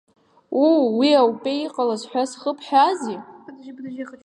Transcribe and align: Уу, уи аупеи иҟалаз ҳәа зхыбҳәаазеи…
Уу, 0.61 0.81
уи 0.97 1.09
аупеи 1.21 1.61
иҟалаз 1.65 2.03
ҳәа 2.09 2.23
зхыбҳәаазеи… 2.29 3.19